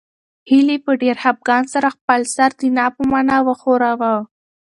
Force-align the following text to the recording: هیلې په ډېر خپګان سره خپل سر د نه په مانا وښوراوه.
هیلې 0.49 0.77
په 0.85 0.91
ډېر 1.01 1.15
خپګان 1.23 1.63
سره 1.73 1.87
خپل 1.95 2.21
سر 2.35 2.49
د 2.59 2.61
نه 2.77 2.85
په 2.95 3.01
مانا 3.11 3.37
وښوراوه. 3.43 4.13